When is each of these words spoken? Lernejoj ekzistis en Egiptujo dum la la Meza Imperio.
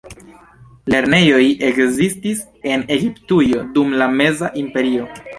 Lernejoj 0.93 1.41
ekzistis 1.67 2.41
en 2.71 2.85
Egiptujo 2.95 3.61
dum 3.75 3.93
la 3.99 3.99
la 4.03 4.09
Meza 4.23 4.51
Imperio. 4.63 5.05